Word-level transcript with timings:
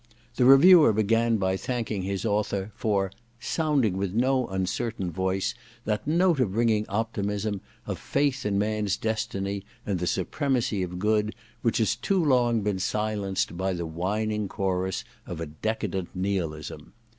The 0.35 0.45
reviewer 0.45 0.93
began 0.93 1.37
by 1.37 1.55
thanking 1.55 2.01
his 2.01 2.25
author 2.25 2.71
^ 2.71 2.71
for 2.73 3.11
sounding 3.39 3.97
with 3.97 4.15
no 4.15 4.47
uncertain 4.47 5.11
voice 5.11 5.53
that 5.85 6.07
note 6.07 6.39
of 6.39 6.55
ringing 6.55 6.87
optimism, 6.89 7.61
of 7.85 7.99
faith 7.99 8.43
in 8.43 8.57
man's 8.57 8.97
destiny 8.97 9.63
and 9.85 9.99
the 9.99 10.07
supremacy 10.07 10.81
of 10.81 10.97
good, 10.97 11.35
which 11.61 11.77
has 11.77 11.95
too 11.95 12.23
long 12.25 12.61
been 12.61 12.79
silenced 12.79 13.55
by 13.57 13.73
the 13.73 13.85
whining 13.85 14.47
chorus 14.47 15.03
of 15.27 15.39
a 15.39 15.45
decadent 15.45 16.09
nihilism. 16.15 16.93